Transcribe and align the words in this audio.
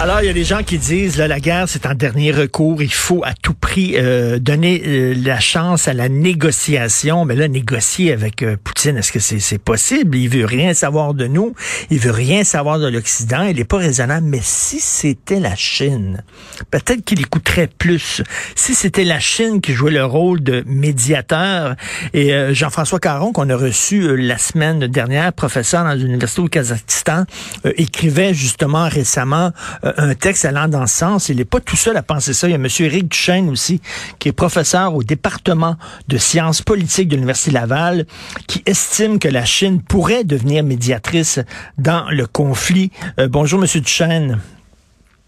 Alors, 0.00 0.20
il 0.22 0.26
y 0.26 0.30
a 0.30 0.32
des 0.32 0.44
gens 0.44 0.62
qui 0.62 0.78
disent, 0.78 1.16
là, 1.16 1.26
la 1.26 1.40
guerre, 1.40 1.68
c'est 1.68 1.84
un 1.84 1.94
dernier 1.96 2.30
recours. 2.30 2.80
Il 2.82 2.92
faut 2.92 3.24
à 3.24 3.34
tout 3.34 3.52
prix 3.52 3.96
euh, 3.96 4.38
donner 4.38 4.80
euh, 4.86 5.14
la 5.24 5.40
chance 5.40 5.88
à 5.88 5.92
la 5.92 6.08
négociation. 6.08 7.24
Mais 7.24 7.34
là, 7.34 7.48
négocier 7.48 8.12
avec 8.12 8.44
euh, 8.44 8.56
Poutine, 8.62 8.96
est-ce 8.96 9.10
que 9.10 9.18
c'est 9.18 9.58
possible? 9.58 10.16
Il 10.16 10.28
veut 10.28 10.44
rien 10.44 10.72
savoir 10.72 11.14
de 11.14 11.26
nous. 11.26 11.52
Il 11.90 11.98
veut 11.98 12.12
rien 12.12 12.44
savoir 12.44 12.78
de 12.78 12.86
l'Occident. 12.86 13.42
Il 13.42 13.56
n'est 13.56 13.64
pas 13.64 13.78
raisonnable. 13.78 14.24
Mais 14.24 14.38
si 14.40 14.78
c'était 14.78 15.40
la 15.40 15.56
Chine, 15.56 16.22
peut-être 16.70 17.04
qu'il 17.04 17.20
écouterait 17.20 17.66
plus. 17.66 18.22
Si 18.54 18.76
c'était 18.76 19.02
la 19.02 19.18
Chine 19.18 19.60
qui 19.60 19.72
jouait 19.72 19.90
le 19.90 20.04
rôle 20.04 20.44
de 20.44 20.62
médiateur, 20.64 21.74
et 22.14 22.54
Jean-François 22.54 23.00
Caron, 23.00 23.32
qu'on 23.32 23.50
a 23.50 23.56
reçu 23.56 24.16
la 24.16 24.38
semaine 24.38 24.78
dernière, 24.86 25.32
professeur 25.32 25.82
dans 25.82 25.94
l'Université 25.94 26.40
au 26.40 26.46
Kazakhstan, 26.46 27.24
écrivait 27.64 28.32
justement 28.32 28.88
récemment 28.88 29.52
euh, 29.87 29.87
un 29.96 30.14
texte 30.14 30.44
allant 30.44 30.68
dans 30.68 30.86
ce 30.86 30.96
sens. 30.96 31.28
Il 31.28 31.36
n'est 31.36 31.44
pas 31.44 31.60
tout 31.60 31.76
seul 31.76 31.96
à 31.96 32.02
penser 32.02 32.32
ça. 32.32 32.48
Il 32.48 32.50
y 32.50 32.54
a 32.54 32.56
M. 32.56 32.66
Éric 32.80 33.08
Duchesne 33.08 33.48
aussi, 33.48 33.80
qui 34.18 34.28
est 34.28 34.32
professeur 34.32 34.94
au 34.94 35.02
département 35.02 35.76
de 36.08 36.18
sciences 36.18 36.62
politiques 36.62 37.08
de 37.08 37.14
l'Université 37.14 37.50
Laval, 37.50 38.06
qui 38.46 38.62
estime 38.66 39.18
que 39.18 39.28
la 39.28 39.44
Chine 39.44 39.82
pourrait 39.82 40.24
devenir 40.24 40.64
médiatrice 40.64 41.40
dans 41.78 42.08
le 42.10 42.26
conflit. 42.26 42.90
Euh, 43.18 43.28
bonjour, 43.28 43.62
M. 43.62 43.68
Duchesne. 43.80 44.38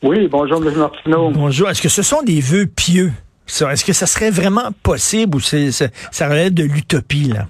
Oui, 0.02 0.28
bonjour, 0.28 0.64
M. 0.66 0.74
Martineau. 0.76 1.30
Bonjour. 1.30 1.68
Est-ce 1.68 1.82
que 1.82 1.88
ce 1.88 2.02
sont 2.02 2.22
des 2.22 2.40
vœux 2.40 2.66
pieux? 2.66 3.12
Est-ce 3.46 3.84
que 3.84 3.92
ça 3.92 4.06
serait 4.06 4.30
vraiment 4.30 4.70
possible 4.82 5.36
ou 5.36 5.40
ça 5.40 6.28
relève 6.28 6.54
de 6.54 6.62
l'utopie, 6.62 7.24
là? 7.24 7.48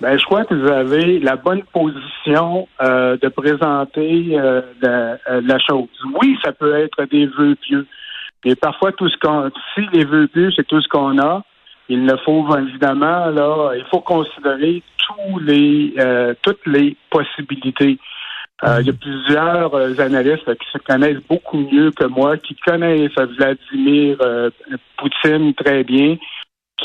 Ben, 0.00 0.18
je 0.18 0.24
crois 0.24 0.44
que 0.44 0.54
vous 0.54 0.68
avez 0.68 1.20
la 1.20 1.36
bonne 1.36 1.62
position 1.72 2.66
euh, 2.82 3.16
de 3.16 3.28
présenter 3.28 4.38
euh, 4.38 4.60
la, 4.82 5.18
euh, 5.30 5.40
la, 5.40 5.58
chose. 5.58 5.88
Oui, 6.20 6.36
ça 6.44 6.52
peut 6.52 6.74
être 6.76 7.04
des 7.04 7.26
vœux 7.26 7.54
pieux. 7.54 7.86
Mais 8.44 8.56
parfois, 8.56 8.90
tout 8.92 9.08
ce 9.08 9.16
qu'on, 9.18 9.50
si 9.74 9.82
les 9.92 10.04
vœux 10.04 10.26
pieux, 10.26 10.50
c'est 10.54 10.66
tout 10.66 10.80
ce 10.80 10.88
qu'on 10.88 11.18
a, 11.18 11.42
il 11.88 12.04
ne 12.04 12.16
faut 12.16 12.44
évidemment 12.56 13.26
là, 13.26 13.72
il 13.76 13.84
faut 13.90 14.00
considérer 14.00 14.82
tous 14.98 15.38
les 15.38 15.94
toutes 16.42 16.66
les 16.66 16.96
possibilités. 17.10 17.98
il 18.62 18.86
y 18.86 18.90
a 18.90 18.92
plusieurs 18.92 20.00
analystes 20.00 20.54
qui 20.54 20.66
se 20.72 20.78
connaissent 20.78 21.22
beaucoup 21.28 21.58
mieux 21.58 21.90
que 21.90 22.04
moi, 22.04 22.38
qui 22.38 22.56
connaissent 22.56 23.12
Vladimir 23.14 24.16
Poutine 24.96 25.52
très 25.52 25.84
bien, 25.84 26.16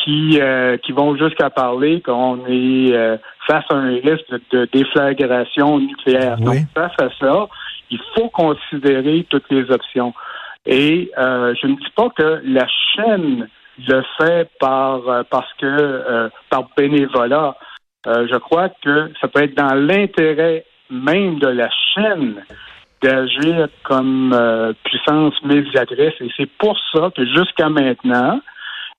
qui, 0.04 0.40
euh, 0.40 0.78
qui 0.78 0.92
vont 0.92 1.16
jusqu'à 1.16 1.50
parler 1.50 2.02
qu'on 2.02 2.46
est 2.48 2.94
euh, 2.94 3.18
face 3.48 3.66
à 3.70 3.76
un 3.76 3.96
risque 3.96 4.26
de 4.52 4.68
déflagration 4.72 5.80
nucléaire. 5.80 6.38
Donc, 6.38 6.58
face 6.74 6.94
à 7.00 7.10
ça, 7.20 7.48
il 7.90 8.00
faut 8.16 8.30
considérer 8.30 9.26
toutes 9.30 9.50
les 9.50 9.70
options. 9.72 10.14
Et 10.66 11.12
euh, 11.18 11.54
je 11.62 11.68
ne 11.68 11.76
dis 11.76 11.92
pas 11.96 12.10
que 12.10 12.42
la 12.44 12.68
chaîne 12.96 13.48
le 13.88 14.04
fait 14.18 14.50
par 14.60 15.02
parce 15.30 15.52
que 15.54 16.30
par 16.50 16.66
bénévolat. 16.76 17.56
je 18.06 18.38
crois 18.38 18.68
que 18.84 19.10
ça 19.22 19.30
peut 19.30 19.44
être 19.44 19.56
dans 19.56 19.74
l'intérêt 19.74 20.66
même 20.90 21.40
de 21.40 21.48
la 21.48 21.70
chaîne 21.94 22.44
d'agir 23.02 23.70
comme 23.84 24.36
puissance 24.84 25.34
médiatrice. 25.46 26.14
Et 26.20 26.30
c'est 26.36 26.50
pour 26.58 26.78
ça 26.94 27.10
que 27.16 27.26
jusqu'à 27.26 27.70
maintenant, 27.70 28.42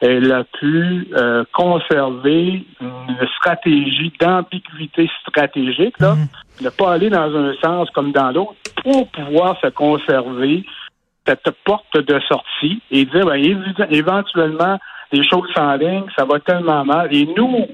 elle 0.01 0.33
a 0.33 0.45
pu 0.45 1.09
euh, 1.15 1.45
conserver 1.53 2.65
une 2.81 3.29
stratégie 3.37 4.13
d'ambiguïté 4.19 5.11
stratégique, 5.27 5.99
là, 6.01 6.15
mhm. 6.15 6.27
ne 6.63 6.71
pas 6.71 6.93
aller 6.93 7.11
dans 7.11 7.35
un 7.37 7.55
sens 7.63 7.91
comme 7.91 8.13
dans 8.13 8.31
l'autre, 8.31 8.55
pour 8.83 9.09
pouvoir 9.09 9.61
se 9.61 9.69
conserver 9.69 10.65
cette 11.27 11.51
porte 11.65 11.99
de 11.99 12.19
sortie 12.21 12.81
et 12.91 13.05
dire 13.05 13.27
ben, 13.27 13.87
éventuellement 13.91 14.79
les 15.13 15.29
choses 15.29 15.49
ligne, 15.79 16.05
ça 16.17 16.25
va 16.25 16.41
tellement 16.41 16.85
mal. 16.85 17.15
Et 17.15 17.27
nous, 17.37 17.67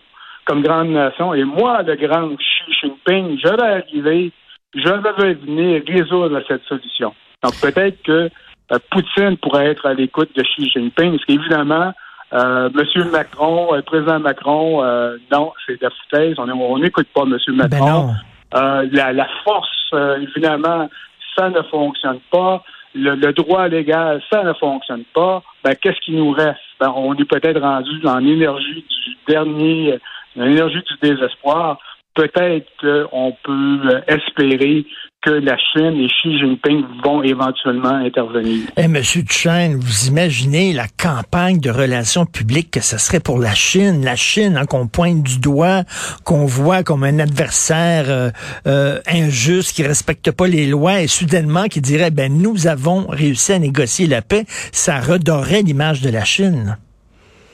comme 0.47 0.62
grande 0.62 0.88
nation, 0.88 1.34
et 1.34 1.44
moi, 1.44 1.82
le 1.82 1.94
grand 1.97 2.28
Xi 2.36 2.72
Jinping, 2.81 3.38
je 3.42 3.48
vais 3.48 3.82
arriver, 3.82 4.32
je 4.75 4.88
vais 4.88 5.34
venir 5.34 5.82
résoudre 5.86 6.42
cette 6.48 6.65
solution. 6.65 7.15
Donc 7.42 7.53
peut-être 7.60 8.03
que 8.03 8.31
euh, 8.72 8.78
Poutine 8.91 9.36
pourrait 9.36 9.66
être 9.66 9.86
à 9.86 9.94
l'écoute 9.94 10.31
de 10.34 10.42
Xi 10.42 10.70
Jinping, 10.70 11.12
parce 11.12 11.25
qu'évidemment, 11.25 11.92
euh, 12.32 12.69
Monsieur 12.75 13.04
Macron, 13.04 13.72
le 13.72 13.78
euh, 13.78 13.82
président 13.82 14.19
Macron, 14.19 14.82
euh, 14.82 15.16
non, 15.31 15.53
c'est 15.64 15.81
de 15.81 15.84
la 15.84 15.91
foutaise. 15.91 16.37
On 16.38 16.78
n'écoute 16.78 17.06
pas 17.14 17.25
Monsieur 17.25 17.53
ben 17.53 17.69
Macron. 17.69 18.14
la, 18.53 19.28
force, 19.44 19.94
évidemment, 20.20 20.91
ça 21.36 21.50
ne 21.50 21.62
fonctionne 21.62 22.19
pas. 22.31 22.65
Le, 22.94 23.32
droit 23.32 23.69
légal, 23.69 24.22
ça 24.31 24.42
ne 24.42 24.54
fonctionne 24.54 25.04
pas. 25.15 25.42
Ben, 25.62 25.75
qu'est-ce 25.76 26.00
qui 26.00 26.12
nous 26.12 26.31
reste? 26.31 26.59
Ben, 26.81 26.92
on 26.97 27.15
est 27.15 27.25
peut-être 27.25 27.60
rendu 27.60 28.00
dans 28.00 28.19
l'énergie 28.19 28.84
du 28.88 29.16
dernier, 29.28 29.98
l'énergie 30.34 30.82
du 30.82 31.10
désespoir. 31.10 31.78
Peut-être 32.15 32.66
qu'on 32.81 33.36
peut 33.44 34.03
espérer 34.06 34.86
que 35.26 35.32
la 35.32 35.56
Chine 35.59 35.97
et 36.00 36.06
Xi 36.06 36.38
Jinping 36.38 36.84
vont 37.03 37.20
éventuellement 37.20 37.97
intervenir. 37.97 38.69
Eh, 38.76 38.87
Monsieur 38.87 39.22
Duchesne, 39.22 39.75
vous 39.75 40.06
imaginez 40.06 40.72
la 40.72 40.87
campagne 40.87 41.59
de 41.59 41.69
relations 41.69 42.26
publiques 42.26 42.70
que 42.70 42.81
ce 42.81 42.97
serait 42.97 43.19
pour 43.19 43.41
la 43.41 43.53
Chine, 43.53 44.04
la 44.04 44.15
Chine 44.15 44.56
hein, 44.56 44.66
qu'on 44.66 44.86
pointe 44.86 45.25
du 45.25 45.41
doigt, 45.41 45.82
qu'on 46.25 46.47
voit 46.47 46.84
comme 46.84 47.03
un 47.03 47.19
adversaire 47.19 48.04
euh, 48.09 48.31
euh, 48.69 49.00
injuste 49.09 49.75
qui 49.75 49.82
respecte 49.82 50.31
pas 50.31 50.47
les 50.47 50.66
lois 50.66 51.00
et 51.00 51.09
soudainement 51.09 51.65
qui 51.65 51.81
dirait 51.81 52.12
ben 52.12 52.32
nous 52.32 52.69
avons 52.69 53.09
réussi 53.09 53.53
à 53.53 53.59
négocier 53.59 54.06
la 54.06 54.22
paix, 54.22 54.44
ça 54.70 55.00
redorerait 55.00 55.62
l'image 55.62 56.03
de 56.03 56.10
la 56.10 56.25
Chine. 56.25 56.76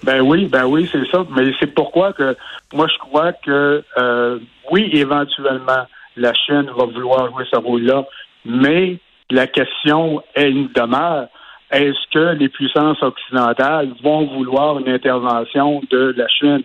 Ben 0.05 0.21
oui, 0.21 0.47
ben 0.47 0.67
oui, 0.67 0.87
c'est 0.93 1.07
ça. 1.11 1.25
Mais 1.35 1.53
c'est 1.59 1.73
pourquoi 1.73 2.13
que 2.13 2.37
moi 2.75 2.87
je 2.93 2.99
crois 2.99 3.33
que 3.33 3.83
euh, 3.97 4.39
oui, 4.71 4.91
éventuellement 4.93 5.87
la 6.17 6.35
Chine 6.35 6.71
va 6.77 6.85
vouloir 6.85 7.31
jouer 7.31 7.45
ce 7.51 7.57
rôle-là. 7.57 8.05
Mais 8.45 8.99
la 9.31 9.47
question, 9.47 10.23
elle 10.35 10.69
demeure. 10.73 11.29
Est-ce 11.71 12.11
que 12.13 12.37
les 12.37 12.51
puissances 12.51 13.03
occidentales 13.03 13.93
vont 14.03 14.27
vouloir 14.27 14.79
une 14.79 14.91
intervention 14.91 15.81
de 15.91 16.15
la 16.17 16.29
Chine? 16.29 16.63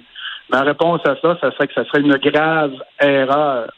Ma 0.50 0.62
réponse 0.62 1.02
à 1.06 1.16
ça, 1.22 1.38
ça 1.40 1.52
serait 1.52 1.68
que 1.68 1.74
ça 1.74 1.86
serait 1.86 2.02
une 2.02 2.18
grave 2.18 2.74
erreur 3.00 3.70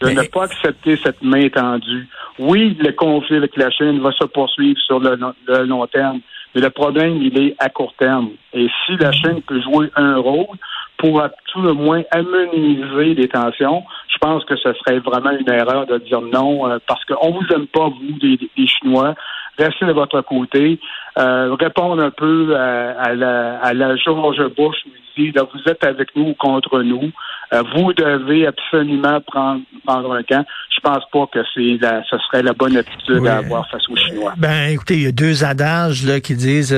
de 0.00 0.08
ne 0.10 0.22
pas 0.22 0.44
accepter 0.44 0.96
cette 0.96 1.22
main 1.22 1.48
tendue. 1.48 2.08
Oui, 2.38 2.76
le 2.80 2.92
conflit 2.92 3.36
avec 3.36 3.56
la 3.56 3.70
Chine 3.70 4.00
va 4.00 4.12
se 4.12 4.24
poursuivre 4.24 4.80
sur 4.80 4.98
le, 4.98 5.18
le, 5.46 5.64
long 5.64 5.86
terme, 5.86 6.20
mais 6.54 6.60
le 6.60 6.70
problème, 6.70 7.22
il 7.22 7.38
est 7.38 7.54
à 7.58 7.68
court 7.68 7.94
terme. 7.98 8.30
Et 8.52 8.66
si 8.84 8.96
la 8.96 9.12
Chine 9.12 9.42
peut 9.46 9.60
jouer 9.60 9.90
un 9.96 10.16
rôle 10.16 10.56
pour 10.96 11.20
à 11.20 11.30
tout 11.52 11.62
le 11.62 11.74
moins 11.74 12.02
amenuiser 12.10 13.14
les 13.14 13.28
tensions, 13.28 13.84
pense 14.20 14.44
que 14.44 14.56
ce 14.56 14.72
serait 14.74 14.98
vraiment 14.98 15.30
une 15.30 15.50
erreur 15.50 15.86
de 15.86 15.98
dire 15.98 16.20
non, 16.20 16.68
euh, 16.68 16.78
parce 16.86 17.04
qu'on 17.04 17.32
vous 17.32 17.46
aime 17.54 17.66
pas, 17.66 17.88
vous, 17.88 18.18
les, 18.22 18.66
Chinois. 18.66 19.14
Restez 19.58 19.86
de 19.86 19.92
votre 19.92 20.20
côté. 20.22 20.78
Euh, 21.18 21.54
répondre 21.58 22.02
un 22.02 22.10
peu 22.10 22.56
à, 22.56 23.14
la, 23.14 23.58
à 23.58 23.74
la 23.74 23.96
George 23.96 24.42
Bush 24.56 24.76
ici. 25.10 25.32
Là, 25.32 25.42
vous 25.52 25.70
êtes 25.70 25.84
avec 25.84 26.14
nous 26.16 26.28
ou 26.28 26.34
contre 26.34 26.80
nous. 26.82 27.10
Euh, 27.52 27.62
vous 27.74 27.92
devez 27.92 28.46
absolument 28.46 29.20
prendre, 29.26 29.62
prendre 29.86 30.12
un 30.12 30.22
camp. 30.22 30.44
Je 30.74 30.80
pense 30.80 31.04
pas 31.12 31.26
que 31.32 31.40
c'est 31.54 31.78
la, 31.80 32.02
ce 32.08 32.16
serait 32.18 32.42
la 32.42 32.52
bonne 32.52 32.76
attitude 32.76 33.26
à 33.26 33.38
avoir 33.38 33.68
face 33.70 33.82
aux 33.90 33.96
Chinois. 33.96 34.34
Ben, 34.38 34.70
écoutez, 34.70 34.94
il 34.94 35.02
y 35.02 35.06
a 35.06 35.12
deux 35.12 35.44
adages 35.44 36.06
là 36.06 36.20
qui 36.20 36.34
disent 36.34 36.76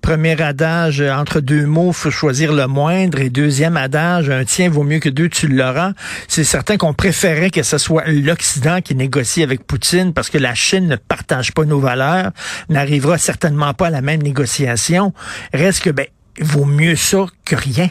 premier 0.00 0.40
adage 0.40 1.00
entre 1.00 1.40
deux 1.40 1.66
mots, 1.66 1.92
faut 1.92 2.10
choisir 2.10 2.52
le 2.52 2.66
moindre, 2.66 3.20
et 3.20 3.30
deuxième 3.30 3.76
adage, 3.76 4.30
un 4.30 4.44
tien 4.44 4.68
vaut 4.68 4.82
mieux 4.82 4.98
que 4.98 5.08
deux, 5.08 5.28
tu 5.28 5.48
l'auras. 5.48 5.92
C'est 6.28 6.44
certain 6.44 6.76
qu'on 6.76 6.94
préférait 6.94 7.50
que 7.50 7.62
ce 7.62 7.78
soit 7.78 8.04
l'Occident 8.06 8.80
qui 8.80 8.94
négocie 8.94 9.42
avec 9.42 9.66
Poutine 9.66 10.12
parce 10.12 10.30
que 10.30 10.38
la 10.38 10.54
Chine 10.54 10.88
ne 10.88 10.96
partage 10.96 11.52
pas 11.52 11.64
nos 11.64 11.80
valeurs, 11.80 12.30
n'arrivera 12.68 13.18
certainement 13.18 13.74
pas 13.74 13.88
à 13.88 13.90
la 13.90 14.02
même 14.02 14.22
négociation. 14.22 15.12
Reste 15.52 15.84
que, 15.84 15.90
ben, 15.90 16.06
vaut 16.40 16.64
mieux 16.64 16.96
ça 16.96 17.26
que 17.44 17.56
rien. 17.56 17.88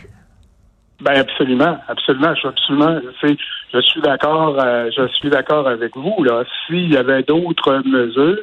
Ben 1.03 1.19
absolument, 1.19 1.77
absolument, 1.89 2.33
je 2.33 2.39
suis 2.39 2.47
absolument, 2.47 3.01
je 3.73 3.81
suis 3.81 3.99
d'accord, 3.99 4.57
euh, 4.57 4.89
je 4.95 5.05
suis 5.07 5.29
d'accord 5.29 5.67
avec 5.67 5.97
vous 5.97 6.23
là. 6.23 6.45
S'il 6.65 6.93
y 6.93 6.95
avait 6.95 7.23
d'autres 7.23 7.81
mesures, 7.85 8.39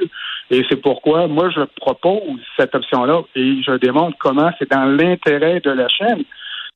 et 0.51 0.63
c'est 0.69 0.77
pourquoi 0.77 1.27
moi 1.27 1.49
je 1.49 1.63
propose 1.81 2.39
cette 2.59 2.75
option-là 2.75 3.23
et 3.35 3.63
je 3.63 3.73
démontre 3.79 4.19
comment 4.19 4.51
c'est 4.59 4.71
dans 4.71 4.85
l'intérêt 4.85 5.61
de 5.61 5.71
la 5.71 5.89
chaîne. 5.89 6.23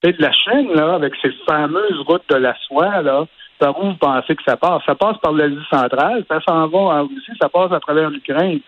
Et 0.02 0.12
de 0.12 0.22
la 0.22 0.32
chaîne 0.32 0.72
là, 0.72 0.94
avec 0.94 1.12
ces 1.20 1.32
fameuses 1.46 2.00
routes 2.06 2.30
de 2.30 2.36
la 2.36 2.56
soie 2.66 3.02
là, 3.02 3.26
par 3.58 3.78
où 3.78 3.88
vous 3.88 3.96
pensez 3.96 4.36
que 4.36 4.42
ça 4.46 4.56
passe? 4.56 4.82
Ça 4.86 4.94
passe 4.94 5.18
par 5.18 5.32
l'Asie 5.32 5.58
centrale, 5.70 6.24
ça 6.30 6.40
s'en 6.48 6.66
va 6.68 6.78
en 6.78 7.02
Russie, 7.02 7.32
ça 7.38 7.50
passe 7.50 7.72
à 7.72 7.80
travers 7.80 8.08
l'Ukraine 8.08 8.60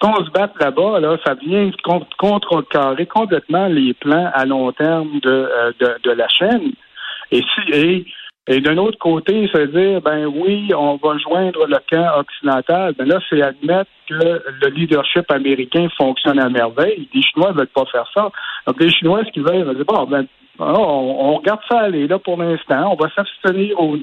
qu'on 0.00 0.24
se 0.24 0.30
batte 0.30 0.52
là-bas, 0.60 1.00
là, 1.00 1.16
ça 1.24 1.34
vient 1.34 1.70
contrecarrer 2.18 3.06
complètement 3.06 3.66
les 3.66 3.94
plans 3.94 4.30
à 4.34 4.44
long 4.44 4.70
terme 4.72 5.20
de, 5.20 5.30
euh, 5.30 5.72
de, 5.80 5.94
de 6.02 6.10
la 6.10 6.28
chaîne. 6.28 6.72
Et 7.32 7.42
si 7.42 7.72
et, 7.72 8.06
et 8.48 8.60
d'un 8.60 8.76
autre 8.76 8.98
côté, 8.98 9.48
se 9.48 9.66
dire 9.66 10.00
ben 10.02 10.26
oui, 10.26 10.70
on 10.76 10.96
va 10.96 11.18
joindre 11.18 11.66
le 11.66 11.78
camp 11.90 12.20
occidental, 12.20 12.94
ben 12.96 13.08
là, 13.08 13.18
c'est 13.28 13.42
admettre 13.42 13.90
que 14.08 14.14
le 14.14 14.68
leadership 14.68 15.30
américain 15.32 15.88
fonctionne 15.96 16.38
à 16.38 16.48
merveille. 16.48 17.08
Les 17.12 17.22
Chinois 17.22 17.52
ne 17.52 17.58
veulent 17.58 17.66
pas 17.68 17.86
faire 17.86 18.08
ça. 18.14 18.30
Donc 18.66 18.80
les 18.80 18.90
Chinois, 18.90 19.24
ce 19.24 19.32
qu'ils 19.32 19.42
veulent, 19.42 19.66
ils 19.66 19.74
dire 19.74 19.84
bon, 19.84 20.04
ben 20.04 20.26
on, 20.58 21.36
regarde 21.36 21.60
ça 21.70 21.80
aller 21.80 22.06
là 22.06 22.18
pour 22.18 22.36
l'instant. 22.36 22.92
On 22.92 23.02
va 23.02 23.10
s'abstenir 23.14 23.78
aux, 23.80 23.96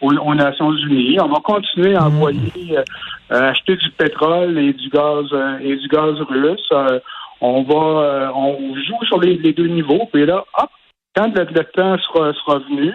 aux, 0.00 0.34
Nations 0.34 0.72
Unies. 0.72 1.18
On 1.20 1.28
va 1.28 1.40
continuer 1.40 1.96
à 1.96 2.02
mhm. 2.02 2.06
envoyer 2.06 2.78
euh, 2.78 3.50
acheter 3.50 3.76
du 3.76 3.90
pétrole 3.90 4.58
et 4.58 4.72
du 4.72 4.88
gaz 4.88 5.26
euh, 5.32 5.58
et 5.60 5.76
du 5.76 5.88
gaz 5.88 6.14
russe. 6.28 6.68
Euh, 6.72 7.00
on 7.40 7.62
va 7.62 8.32
on 8.34 8.74
joue 8.74 9.04
sur 9.04 9.20
les, 9.20 9.36
deux 9.36 9.66
niveaux. 9.66 10.08
Puis 10.12 10.24
là, 10.24 10.44
hop, 10.58 10.70
quand 11.14 11.34
le, 11.34 11.44
le 11.44 11.64
temps 11.64 11.98
sera, 11.98 12.32
sera 12.32 12.58
venu, 12.60 12.92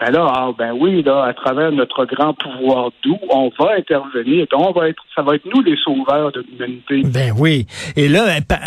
ben 0.00 0.10
là, 0.12 0.26
ah, 0.32 0.50
ben 0.56 0.72
oui, 0.78 1.02
là, 1.02 1.24
à 1.24 1.34
travers 1.34 1.72
notre 1.72 2.04
grand 2.04 2.32
pouvoir 2.34 2.90
doux, 3.04 3.18
on 3.30 3.50
va 3.58 3.74
intervenir. 3.76 4.46
on 4.52 4.72
va 4.72 4.88
être, 4.88 5.02
ça 5.14 5.22
va 5.22 5.34
être 5.34 5.44
nous 5.52 5.60
les 5.62 5.76
sauveurs 5.76 6.30
de 6.32 6.44
l'humanité. 6.48 7.02
Ben 7.04 7.32
oui. 7.36 7.66
Et 7.96 8.08
là, 8.08 8.26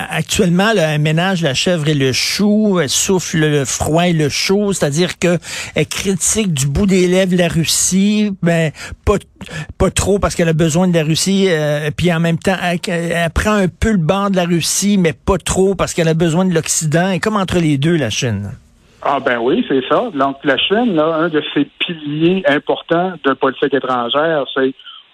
actuellement, 0.10 0.74
là, 0.74 0.94
elle 0.94 1.02
ménage 1.02 1.42
la 1.42 1.54
chèvre 1.54 1.88
et 1.88 1.94
le 1.94 2.12
chou, 2.12 2.80
elle 2.82 2.90
souffle 2.90 3.40
le 3.40 3.66
froid 3.66 4.08
et 4.08 4.14
le 4.14 4.30
chaud, 4.30 4.74
c'est-à-dire 4.74 5.20
que 5.20 5.38
elle 5.76 5.88
critique 5.88 6.54
du 6.54 6.68
bout 6.68 6.86
des 6.86 7.08
lèvres 7.08 7.36
la 7.38 7.48
Russie, 7.48 8.32
ben 8.42 8.72
pas 9.06 9.18
pas 9.78 9.90
trop 9.90 10.20
parce 10.20 10.36
qu'elle 10.36 10.50
a 10.50 10.54
besoin 10.54 10.88
de 10.88 10.94
la 10.94 11.04
Russie, 11.04 11.48
euh, 11.50 11.90
puis 11.96 12.14
en 12.14 12.20
même 12.20 12.38
temps, 12.38 12.56
elle, 12.62 12.80
elle, 12.88 13.30
prend 13.32 13.54
un 13.54 13.68
peu 13.68 13.92
le 13.92 13.98
banc 13.98 14.30
de 14.30 14.36
la 14.36 14.46
Russie, 14.46 14.98
mais 14.98 15.14
pas 15.14 15.38
trop 15.38 15.76
parce 15.76 15.94
qu'elle 15.94 16.08
a 16.08 16.14
besoin 16.14 16.46
de 16.46 16.54
l'Occident. 16.54 17.10
Et 17.10 17.20
comme 17.20 17.36
entre 17.36 17.58
les 17.58 17.78
deux, 17.78 17.96
la 17.96 18.10
Chine? 18.10 18.52
Ah 19.04 19.20
ben 19.20 19.40
oui, 19.40 19.66
c'est 19.68 19.84
ça. 19.88 20.10
Donc 20.14 20.38
la 20.44 20.58
Chine, 20.58 20.96
là, 20.96 21.16
un 21.16 21.30
de 21.30 21.42
ses 21.54 21.66
piliers 21.80 22.44
importants 22.48 23.14
de 23.24 23.34
politique 23.34 23.74
étrangère, 23.74 24.46
c'est 24.54 24.74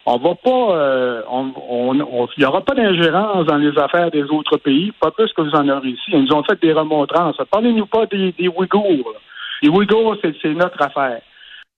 on 0.10 0.18
va 0.18 0.36
pas, 0.36 0.78
euh, 0.78 1.22
on, 1.30 1.94
il 1.94 2.40
n'y 2.40 2.46
aura 2.46 2.62
pas 2.62 2.74
d'ingérence 2.74 3.46
dans 3.46 3.58
les 3.58 3.78
affaires 3.78 4.10
des 4.10 4.24
autres 4.24 4.56
pays, 4.56 4.94
pas 5.02 5.12
plus 5.12 5.32
que 5.34 5.42
vous 5.42 5.54
en 5.54 5.68
aurez 5.68 5.90
ici. 5.90 6.12
Ils 6.14 6.24
nous 6.24 6.34
ont 6.34 6.44
fait 6.44 6.60
des 6.62 6.72
remontrances. 6.72 7.36
Parlez-nous 7.52 7.88
pas 7.88 8.06
des, 8.06 8.32
des 8.32 8.48
Ouïghours. 8.48 9.14
Les 9.62 9.68
Ouïghours, 9.68 10.16
c'est 10.24 10.54
notre 10.54 10.82
affaire. 10.82 11.20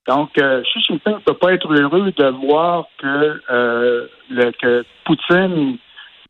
Donc, 0.07 0.37
euh, 0.37 0.61
Xi 0.61 0.79
Jinping 0.81 1.15
ne 1.15 1.19
peut 1.19 1.33
pas 1.33 1.53
être 1.53 1.73
heureux 1.73 2.11
de 2.15 2.25
voir 2.45 2.85
que, 2.99 3.41
euh, 3.49 4.07
le, 4.29 4.51
que 4.51 4.85
Poutine 5.05 5.77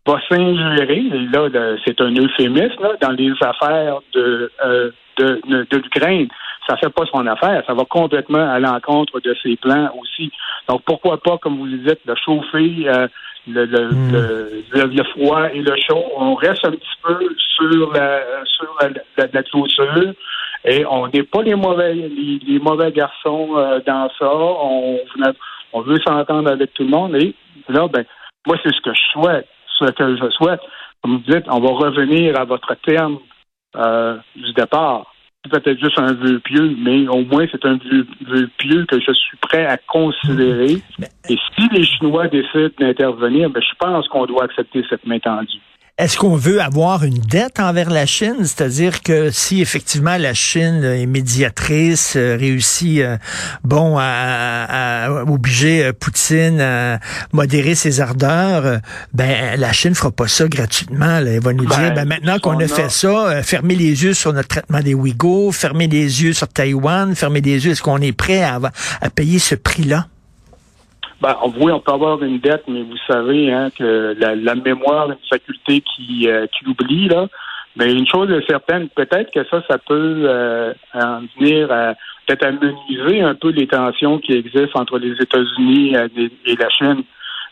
va 0.08 0.20
s'ingérer, 0.30 1.04
là, 1.34 1.50
c'est 1.86 2.00
un 2.00 2.14
euphémisme, 2.16 2.88
dans 3.02 3.12
les 3.12 3.34
affaires 3.42 4.00
de, 4.14 4.50
euh, 4.66 4.92
de, 5.20 5.66
de, 5.70 5.78
l'Ukraine. 5.78 6.28
Ça 6.68 6.78
fait 6.78 6.90
pas 6.90 7.06
son 7.12 7.26
affaire, 7.26 7.64
ça 7.66 7.74
va 7.74 7.84
complètement 7.86 8.48
à 8.48 8.60
l'encontre 8.60 9.20
de 9.22 9.36
ses 9.42 9.56
plans 9.56 9.90
aussi. 10.00 10.32
Donc, 10.68 10.84
pourquoi 10.86 11.18
pas, 11.18 11.38
comme 11.38 11.58
vous 11.58 11.66
le 11.66 11.78
dites, 11.78 12.00
le 12.06 12.16
chauffer, 12.16 12.88
euh, 12.88 13.08
le, 13.48 13.66
hmm. 13.66 14.12
le, 14.72 14.84
le, 14.86 15.04
froid 15.06 15.50
et 15.52 15.62
le 15.62 15.76
chaud. 15.78 16.04
On 16.16 16.36
reste 16.36 16.66
un 16.66 16.72
petit 16.72 16.98
peu 17.04 17.18
sur 17.56 17.92
la 17.94 18.22
sur 18.46 18.78
la, 18.82 19.28
la, 19.34 19.44
clôture 19.44 20.14
et 20.66 20.86
on 20.86 21.08
n'est 21.08 21.24
pas 21.24 21.42
les 21.42 21.56
mauvais 21.56 21.94
les, 21.96 22.60
mauvais 22.60 22.92
garçons 22.92 23.50
euh, 23.56 23.80
dans 23.88 24.10
ça. 24.20 24.32
On, 24.32 25.00
on 25.74 25.82
veut 25.82 26.00
s'entendre 26.06 26.52
avec 26.52 26.74
tout 26.74 26.84
le 26.84 26.90
monde 26.90 27.16
et 27.16 27.34
là, 27.70 27.88
ben 27.88 28.06
moi 28.46 28.58
c'est 28.62 28.74
ce 28.74 28.82
que 28.82 28.94
je 28.94 29.02
souhaite 29.14 29.48
ce 29.80 29.92
que 29.92 30.16
je 30.16 30.30
souhaite. 30.32 30.62
Comme 31.02 31.18
vous 31.18 31.32
dites, 31.32 31.46
on 31.48 31.60
va 31.60 31.70
revenir 31.70 32.40
à 32.40 32.46
votre 32.46 32.76
terme 32.86 33.20
euh, 33.76 34.18
du 34.36 34.54
départ. 34.54 35.14
Peut-être 35.50 35.80
juste 35.80 35.98
un 35.98 36.14
vœu 36.14 36.40
pieux, 36.40 36.76
mais 36.78 37.08
au 37.08 37.24
moins 37.24 37.46
c'est 37.50 37.66
un 37.66 37.78
vœu, 37.78 38.50
pieux 38.58 38.86
que 38.86 39.00
je 39.00 39.14
suis 39.14 39.38
prêt 39.38 39.66
à 39.66 39.78
considérer. 39.78 40.82
Et 41.30 41.38
si 41.56 41.70
les 41.72 41.86
Chinois 41.86 42.28
décident 42.28 42.70
d'intervenir, 42.78 43.50
ben, 43.50 43.62
je 43.62 43.76
pense 43.80 44.08
qu'on 44.10 44.26
doit 44.26 44.44
accepter 44.44 44.84
cette 44.90 45.06
main 45.06 45.20
tendue. 45.20 45.62
Est-ce 46.00 46.16
qu'on 46.16 46.38
veut 46.38 46.62
avoir 46.62 47.04
une 47.04 47.18
dette 47.18 47.60
envers 47.60 47.90
la 47.90 48.06
Chine? 48.06 48.38
C'est-à-dire 48.44 49.04
que 49.04 49.32
si 49.32 49.60
effectivement 49.60 50.16
la 50.16 50.34
Chine 50.34 50.82
est 50.82 51.06
médiatrice, 51.06 52.14
euh, 52.16 52.38
réussit 52.40 53.02
euh, 53.02 53.18
bon 53.66 53.98
à, 54.00 55.10
obliger 55.28 55.84
euh, 55.84 55.92
Poutine 55.92 56.62
à 56.62 57.00
modérer 57.34 57.76
ses 57.76 58.00
ardeurs, 58.00 58.80
ben 59.14 59.60
la 59.60 59.74
Chine 59.74 59.94
fera 59.94 60.10
pas 60.10 60.30
ça 60.30 60.48
gratuitement. 60.48 61.18
Elle 61.18 61.42
va 61.42 61.52
nous 61.52 61.66
dire 61.66 61.78
ben, 61.78 61.94
ben 61.94 62.08
maintenant 62.08 62.40
qu'on 62.40 62.58
a, 62.60 62.68
fait 62.70 62.90
ça, 62.90 63.44
fermer 63.44 63.76
les 63.76 64.02
yeux 64.02 64.14
sur 64.14 64.32
notre 64.32 64.48
traitement 64.48 64.80
des 64.80 64.94
Ouïghours, 64.94 65.54
fermer 65.54 65.88
les 65.88 66.24
yeux 66.24 66.32
sur 66.32 66.48
Taïwan, 66.48 67.14
fermer 67.14 67.42
les 67.42 67.66
yeux. 67.66 67.72
Est-ce 67.72 67.82
qu'on 67.82 68.00
est 68.00 68.14
prêt 68.14 68.42
à, 68.42 68.62
à 69.02 69.10
payer 69.10 69.38
ce 69.38 69.56
prix-là? 69.56 70.08
Ben, 71.22 71.36
oui, 71.60 71.72
on 71.72 71.80
peut 71.82 71.92
avoir 71.92 72.24
une 72.24 72.40
dette, 72.40 72.64
mais 72.68 72.82
vous 72.82 72.98
savez 73.06 73.52
hein, 73.52 73.70
que 73.78 74.16
la, 74.18 74.56
mémoire 74.56 75.12
est 75.12 75.16
une 75.16 75.30
faculté 75.30 75.82
qui, 75.82 76.30
euh, 76.30 76.48
qui 76.48 76.64
l'oublie. 76.64 77.10
Là. 77.10 77.28
Mais 77.76 77.92
une 77.92 78.08
chose 78.08 78.32
est 78.32 78.48
certaine, 78.48 78.88
peut-être 78.90 79.32
que 79.32 79.44
ça, 79.50 79.62
ça 79.70 79.78
peut 79.78 80.24
euh, 80.26 80.74
en 80.94 81.22
venir 81.38 81.70
à 81.72 81.96
peut-être 82.26 82.46
amenuiser 82.46 83.22
un 83.22 83.36
peu 83.36 83.50
les 83.50 83.68
tensions 83.68 84.20
qui 84.20 84.34
existent 84.34 84.80
entre 84.80 84.98
les 84.98 85.12
États-Unis 85.22 85.98
euh, 85.98 86.08
et, 86.46 86.56
la 86.56 86.70
Chine. 86.70 87.04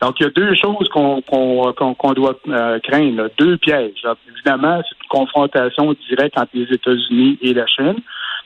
Donc, 0.01 0.19
il 0.19 0.23
y 0.23 0.27
a 0.27 0.29
deux 0.29 0.53
choses 0.53 0.87
qu'on 0.89 1.21
qu'on 1.21 2.13
doit 2.13 2.39
craindre, 2.83 3.29
deux 3.37 3.57
pièges. 3.57 4.03
évidemment, 4.29 4.81
c'est 4.83 4.95
une 4.95 5.09
confrontation 5.09 5.93
directe 6.07 6.37
entre 6.37 6.51
les 6.53 6.71
États-Unis 6.71 7.37
et 7.41 7.53
la 7.53 7.65
Chine. 7.65 7.95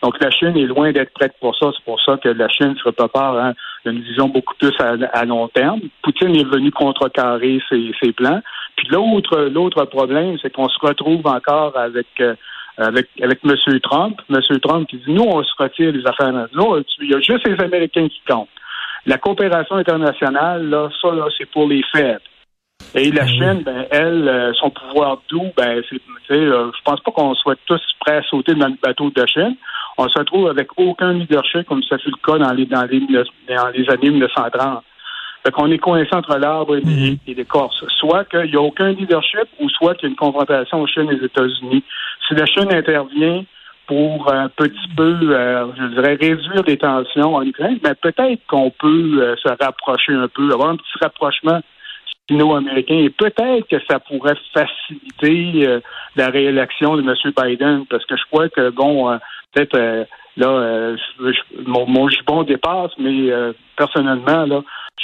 Donc, 0.02 0.20
la 0.20 0.32
Chine 0.32 0.58
est 0.58 0.66
loin 0.66 0.92
d'être 0.92 1.14
prête 1.14 1.34
pour 1.40 1.56
ça. 1.56 1.72
C'est 1.76 1.84
pour 1.86 2.02
ça 2.02 2.18
que 2.18 2.30
la 2.30 2.50
Chine 2.50 2.76
se 2.84 2.90
prépare 2.90 3.38
hein, 3.38 3.54
une 3.86 4.02
vision 4.02 4.30
beaucoup 4.30 4.56
plus 4.56 4.74
à, 4.80 5.26
long 5.26 5.48
terme. 5.50 5.82
Poutine 6.02 6.36
est 6.36 6.50
venu 6.50 6.72
contrecarrer 6.72 7.62
ses, 7.70 7.92
ses 8.02 8.12
plans. 8.12 8.42
Puis 8.76 8.88
l'autre, 8.90 9.50
l'autre 9.52 9.86
problème, 9.86 10.38
c'est 10.42 10.52
qu'on 10.52 10.70
se 10.70 10.80
retrouve 10.80 11.26
encore 11.28 11.78
avec 11.78 12.08
euh, 12.20 12.36
avec 12.78 13.10
avec 13.22 13.40
M. 13.44 13.80
Trump. 13.82 14.22
M. 14.30 14.60
Trump 14.60 14.88
qui 14.90 14.98
dit 14.98 15.12
nous, 15.12 15.24
on 15.24 15.44
se 15.44 15.54
retire 15.58 15.94
des 15.94 16.06
affaires. 16.06 16.48
Nous, 16.54 16.84
il 17.02 17.12
y 17.12 17.16
a 17.16 17.20
juste 17.20 17.48
les 17.48 17.60
Américains 17.64 18.08
qui 18.08 18.22
comptent. 18.28 18.50
La 19.06 19.18
coopération 19.18 19.76
internationale, 19.76 20.70
là, 20.70 20.90
ça, 21.02 21.12
là, 21.12 21.26
c'est 21.38 21.50
pour 21.50 21.68
les 21.68 21.84
fêtes. 21.92 22.22
Et 22.94 23.12
la 23.12 23.24
ben 23.24 23.28
Chine, 23.28 23.62
ben, 23.64 23.86
elle, 23.90 24.28
euh, 24.28 24.54
son 24.54 24.70
pouvoir 24.70 25.22
doux, 25.30 25.50
ben, 25.56 25.82
c'est, 25.88 26.34
euh, 26.34 26.72
je 26.76 26.82
pense 26.84 27.00
pas 27.02 27.12
qu'on 27.12 27.34
soit 27.36 27.58
tous 27.66 27.82
prêts 28.00 28.18
à 28.18 28.24
sauter 28.24 28.54
dans 28.54 28.68
le 28.68 28.76
bateau 28.82 29.10
de 29.10 29.20
la 29.22 29.28
Chine 29.28 29.56
on 29.98 30.10
se 30.10 30.18
retrouve 30.18 30.48
avec 30.48 30.68
aucun 30.78 31.14
leadership 31.14 31.68
comme 31.68 31.84
ça 31.84 31.98
fut 31.98 32.10
le 32.10 32.16
cas 32.26 32.38
dans 32.38 32.54
les, 32.54 32.66
dans 32.66 32.84
les, 32.84 33.00
dans 33.00 33.68
les 33.74 33.90
années 33.90 34.10
1930. 34.10 34.84
Fait 35.44 35.52
qu'on 35.52 35.72
est 35.72 35.80
coincé 35.80 36.10
entre 36.14 36.38
l'arbre 36.38 36.78
et, 36.78 36.82
mhm. 36.82 37.18
l'écorce. 37.28 37.84
Soit 38.00 38.26
qu'il 38.26 38.52
n'y 38.52 38.56
a 38.56 38.62
aucun 38.62 38.92
leadership 38.92 39.48
ou 39.60 39.70
soit 39.70 39.96
qu'il 39.96 40.04
y 40.04 40.08
a 40.08 40.10
une 40.10 40.16
confrontation 40.16 40.82
aux 40.82 40.88
Chine 40.88 41.10
et 41.12 41.16
aux 41.16 41.26
États-Unis. 41.26 41.84
Si 42.28 42.36
la 42.36 42.46
Chine 42.46 42.72
intervient 42.72 43.44
pour 43.88 44.32
un 44.32 44.48
petit 44.50 44.88
peu, 44.96 45.18
euh, 45.22 45.66
je 45.78 45.86
dirais, 45.96 46.14
réduire 46.14 46.64
les 46.66 46.78
tensions 46.78 47.36
en 47.36 47.42
Ukraine, 47.42 47.80
mais 47.84 47.96
ben, 48.02 48.12
peut-être 48.14 48.42
qu'on 48.48 48.70
peut 48.70 49.20
euh, 49.20 49.36
se 49.38 49.50
rapprocher 49.50 50.14
un 50.14 50.28
peu, 50.28 50.52
avoir 50.54 50.70
un 50.70 50.78
petit 50.78 50.98
rapprochement 51.02 51.60
sino-américain 52.30 52.96
et 52.96 53.10
peut-être 53.10 53.68
que 53.68 53.78
ça 53.90 54.00
pourrait 54.00 54.38
faciliter 54.54 55.68
euh, 55.68 55.80
la 56.16 56.28
réélection 56.28 56.96
de 56.96 57.02
M. 57.02 57.16
Biden 57.38 57.86
parce 57.90 58.06
que 58.06 58.16
je 58.16 58.24
crois 58.30 58.50
que, 58.50 58.70
bon, 58.70 59.18
peut-être 59.54 59.76
euh, 59.76 60.06
là, 60.38 60.48
euh, 60.48 60.98
mon, 61.66 61.86
mon 61.88 62.10
jupon 62.10 62.44
dépasse, 62.44 62.92
mais 62.98 63.32
euh, 63.32 63.54
personnellement, 63.78 64.46
là, 64.46 64.62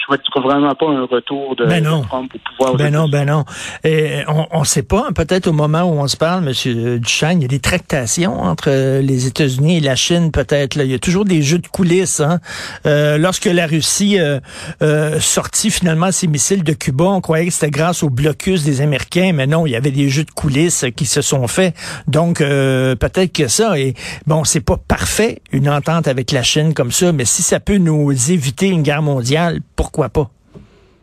je 0.10 0.14
ne 0.14 0.18
trouve 0.32 0.44
vraiment 0.44 0.74
pas 0.76 0.88
un 0.88 1.06
retour 1.06 1.56
de, 1.56 1.66
ben 1.66 1.84
Trump 1.84 2.32
au 2.34 2.50
pouvoir. 2.50 2.78
Ben 2.78 2.94
non, 2.94 3.10
ben 3.10 3.26
non. 3.26 3.44
Et 3.84 4.24
on 4.28 4.60
ne 4.60 4.66
sait 4.66 4.84
pas, 4.84 5.08
peut-être 5.14 5.48
au 5.48 5.54
moment 5.54 5.84
où 5.84 6.00
on 6.00 6.08
se 6.08 6.18
parle, 6.18 6.48
M. 6.48 7.00
Duchesne, 7.00 7.40
il 7.40 7.42
y 7.42 7.46
a 7.46 7.50
des 7.50 7.60
tractations 7.60 8.40
entre 8.40 8.70
les 9.02 9.28
États-Unis 9.28 9.78
et 9.78 9.80
la 9.82 9.96
Chine, 9.96 10.32
peut-être. 10.32 10.78
Il 10.78 10.92
y 10.92 10.94
a 10.94 11.00
toujours 11.00 11.26
des 11.26 11.42
jeux 11.42 11.60
de 11.60 11.68
coulisses. 11.68 12.20
Hein? 12.20 12.40
Euh, 12.86 13.18
lorsque 13.18 13.46
la 13.46 13.68
Russie 13.68 14.20
euh, 14.20 14.40
euh, 14.82 15.20
sortit 15.20 15.72
finalement 15.72 16.12
ses 16.12 16.28
missiles 16.28 16.64
de 16.64 16.74
Cuba, 16.74 17.06
on 17.06 17.22
croyait 17.22 17.48
que 17.48 17.54
c'était 17.54 17.72
grâce 17.72 18.04
au 18.04 18.10
blocus 18.10 18.64
des 18.64 18.82
Américains, 18.82 19.32
mais 19.34 19.48
non, 19.48 19.66
il 19.66 19.72
y 19.72 19.76
avait 19.76 19.92
des 19.92 20.10
jeux 20.10 20.24
de 20.24 20.32
coulisses 20.32 20.86
qui 20.96 21.06
se 21.06 21.22
sont 21.22 21.48
faits. 21.48 21.76
Donc, 22.08 22.40
euh, 22.40 22.96
peut-être 22.96 23.34
que 23.34 23.48
ça, 23.48 23.78
et 23.78 23.94
bon, 24.26 24.44
c'est 24.44 24.62
pas 24.62 24.78
parfait, 24.78 25.42
une 25.52 25.70
entente 25.70 26.08
avec 26.08 26.32
la 26.32 26.44
Chine 26.44 26.74
comme 26.74 26.92
ça, 26.92 27.12
mais 27.12 27.26
si 27.26 27.42
ça 27.42 27.60
peut 27.60 27.78
nous 27.78 28.12
éviter 28.32 28.68
une 28.68 28.84
guerre 28.84 29.02
mondiale, 29.02 29.60
pourquoi 29.78 30.10
pas? 30.10 30.28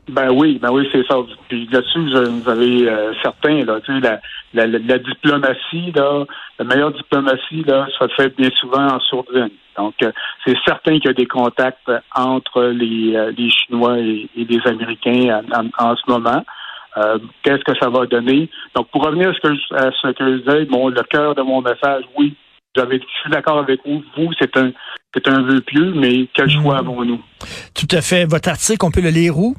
Ben 0.09 0.31
oui, 0.31 0.59
ben 0.61 0.71
oui, 0.71 0.87
c'est 0.93 1.07
ça. 1.07 1.17
Puis 1.49 1.67
là-dessus, 1.73 2.11
vous 2.11 2.49
avez 2.49 2.89
euh, 2.89 3.15
certains, 3.23 3.65
là, 3.65 3.81
tu 3.81 3.95
sais, 3.95 4.01
la, 4.01 4.21
la, 4.53 4.79
la, 4.79 4.99
diplomatie, 4.99 5.93
là, 5.95 6.25
la 6.59 6.65
meilleure 6.67 6.93
diplomatie, 6.93 7.65
là, 7.65 7.87
ça 7.99 8.07
se 8.09 8.15
fait 8.15 8.37
bien 8.37 8.51
souvent 8.61 8.87
en 8.87 9.01
sourdine. 9.01 9.49
Donc, 9.79 9.95
euh, 10.03 10.13
c'est 10.45 10.57
certain 10.67 10.99
qu'il 10.99 11.07
y 11.07 11.09
a 11.09 11.15
des 11.15 11.27
contacts 11.27 11.91
entre 12.15 12.65
les, 12.65 13.17
euh, 13.17 13.33
les 13.37 13.49
Chinois 13.49 13.99
et, 13.99 14.29
les 14.37 14.61
Américains 14.67 15.41
en, 15.79 15.97
ce 15.97 16.11
moment. 16.11 16.45
Qu'est-ce 17.43 17.65
que 17.65 17.77
ça 17.81 17.89
va 17.89 18.07
donner? 18.07 18.49
Donc, 18.77 18.89
pour 18.91 19.05
revenir 19.05 19.31
à 19.31 19.33
ce 19.33 19.41
que 19.41 19.55
je, 19.55 19.75
à 19.75 19.91
ce 19.91 20.13
que 20.13 20.25
je 20.25 20.43
disais, 20.43 20.65
bon, 20.67 20.89
le 20.89 21.03
cœur 21.03 21.35
de 21.35 21.43
mon 21.43 21.61
message, 21.61 22.05
oui, 22.17 22.37
j'avais, 22.77 22.99
je 22.99 23.21
suis 23.23 23.31
d'accord 23.31 23.59
avec 23.59 23.81
vous. 23.87 24.03
Vous, 24.17 24.31
c'est 24.39 24.57
un, 24.57 24.71
c'est 25.15 25.29
un 25.29 25.43
vœu 25.43 25.61
pieux, 25.61 25.93
mais 25.95 26.27
quel 26.35 26.51
choix 26.51 26.77
Mm. 26.77 26.79
avons-nous? 26.79 27.21
Tout 27.75 27.89
à 27.91 28.01
fait. 28.01 28.25
Votre 28.25 28.49
article, 28.51 28.85
on 28.85 28.91
peut 28.91 29.01
le 29.03 29.11
lire 29.11 29.39
où? 29.39 29.55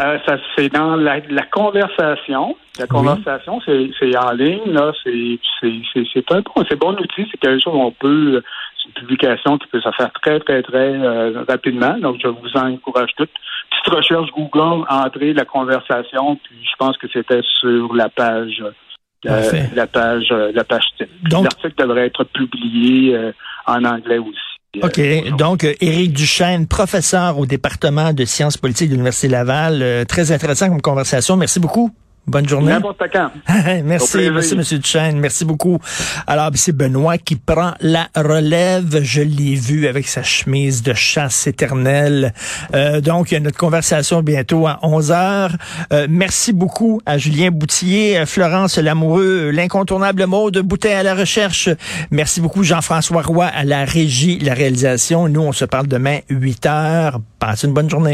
Euh, 0.00 0.16
ça, 0.26 0.36
c'est 0.54 0.72
dans 0.72 0.94
la, 0.94 1.18
la 1.28 1.42
conversation. 1.42 2.56
La 2.78 2.86
conversation, 2.86 3.60
c'est, 3.64 3.90
c'est 3.98 4.16
en 4.16 4.30
ligne, 4.30 4.70
là. 4.70 4.92
C'est, 5.02 5.40
c'est, 5.60 6.32
un 6.32 6.40
bon, 6.40 6.64
c'est 6.68 6.76
bon 6.78 6.92
outil. 6.92 7.26
C'est 7.30 7.40
quelque 7.40 7.60
chose 7.60 7.72
qu'on 7.72 7.90
peut, 7.90 8.40
c'est 8.76 8.88
une 8.88 8.94
publication 8.94 9.58
qui 9.58 9.66
peut 9.66 9.80
se 9.80 9.90
faire 9.96 10.12
très, 10.22 10.38
très, 10.38 10.62
très 10.62 10.92
euh, 10.94 11.42
rapidement. 11.48 11.98
Donc, 11.98 12.18
je 12.22 12.28
vous 12.28 12.56
encourage 12.56 13.10
toutes. 13.16 13.30
Petite 13.70 13.92
recherche 13.92 14.30
Google, 14.30 14.84
entrer 14.88 15.32
la 15.32 15.44
conversation, 15.44 16.36
puis 16.36 16.56
je 16.62 16.76
pense 16.78 16.96
que 16.96 17.08
c'était 17.12 17.42
sur 17.58 17.92
la 17.94 18.08
page, 18.08 18.62
euh, 19.26 19.62
la 19.74 19.86
page, 19.86 20.28
euh, 20.30 20.52
la 20.54 20.64
page 20.64 20.84
type. 20.96 21.08
L'article 21.30 21.74
devrait 21.78 22.06
être 22.06 22.24
publié 22.24 23.14
euh, 23.14 23.32
en 23.66 23.84
anglais 23.84 24.18
aussi. 24.18 24.38
OK. 24.82 24.98
Euh, 24.98 25.30
Donc, 25.36 25.64
euh, 25.64 25.74
Éric 25.80 26.12
Duchesne, 26.12 26.66
professeur 26.66 27.38
au 27.38 27.46
département 27.46 28.12
de 28.12 28.24
sciences 28.24 28.56
politiques 28.56 28.88
de 28.88 28.94
l'Université 28.94 29.28
Laval. 29.28 29.82
Euh, 29.82 30.04
très 30.04 30.30
intéressant 30.30 30.68
comme 30.68 30.80
conversation. 30.80 31.36
Merci 31.36 31.58
beaucoup. 31.58 31.90
Bonne 32.28 32.48
journée. 32.48 32.72
N'importe 32.72 33.02
quand. 33.10 33.30
merci, 33.84 34.30
merci, 34.30 34.54
Monsieur 34.54 34.78
Duchesne. 34.78 35.18
Merci 35.18 35.46
beaucoup. 35.46 35.78
Alors, 36.26 36.50
c'est 36.54 36.72
Benoît 36.72 37.16
qui 37.16 37.36
prend 37.36 37.72
la 37.80 38.08
relève. 38.14 39.02
Je 39.02 39.22
l'ai 39.22 39.54
vu 39.54 39.86
avec 39.86 40.06
sa 40.06 40.22
chemise 40.22 40.82
de 40.82 40.92
chasse 40.92 41.46
éternelle. 41.46 42.34
Euh, 42.74 43.00
donc, 43.00 43.30
il 43.30 43.34
y 43.34 43.36
a 43.38 43.40
notre 43.40 43.56
conversation 43.56 44.22
bientôt 44.22 44.66
à 44.66 44.78
11 44.82 45.10
heures. 45.10 45.56
Euh, 45.92 46.06
merci 46.10 46.52
beaucoup 46.52 47.00
à 47.06 47.16
Julien 47.16 47.50
Boutillier, 47.50 48.24
Florence 48.26 48.76
Lamoureux, 48.76 49.50
l'incontournable 49.50 50.26
mot 50.26 50.50
de 50.50 50.60
Bouteille 50.60 50.92
à 50.92 51.02
la 51.02 51.14
recherche. 51.14 51.70
Merci 52.10 52.42
beaucoup 52.42 52.62
Jean-François 52.62 53.22
Roy 53.22 53.46
à 53.46 53.64
la 53.64 53.84
régie, 53.86 54.38
la 54.38 54.52
réalisation. 54.52 55.28
Nous, 55.28 55.40
on 55.40 55.52
se 55.52 55.64
parle 55.64 55.86
demain 55.86 56.18
8 56.28 56.66
heures. 56.66 57.20
Passez 57.38 57.66
une 57.66 57.72
bonne 57.72 57.88
journée. 57.88 58.06